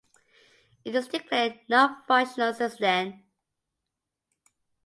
It 0.83 0.95
is 0.95 1.09
declared 1.09 1.59
not 1.69 2.07
functional 2.07 2.55
since 2.55 2.75
then. 2.77 3.21